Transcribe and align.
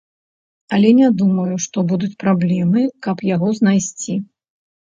Але 0.77 0.89
не 0.99 1.09
думаю, 1.19 1.53
што 1.67 1.77
будуць 1.93 2.11
праблемы, 2.25 2.81
каб 3.09 3.25
яго 3.35 3.53
знайсці. 3.61 4.21